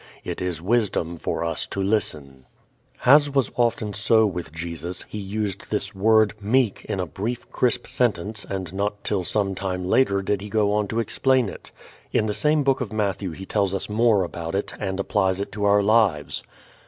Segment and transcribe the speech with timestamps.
[0.23, 2.47] It is wisdom for us to listen.
[3.05, 7.85] As was often so with Jesus, He used this word "meek" in a brief crisp
[7.85, 11.69] sentence, and not till some time later did He go on to explain it.
[12.11, 15.51] In the same book of Matthew He tells us more about it and applies it
[15.51, 16.41] to our lives.